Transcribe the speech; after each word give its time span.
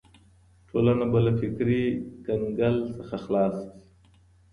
ټولنه 0.69 1.05
به 1.11 1.19
له 1.25 1.31
فکري 1.39 1.83
کنګل 2.25 2.75
څخه 2.97 3.15
خلاصه 3.25 3.63
سي. 3.71 3.79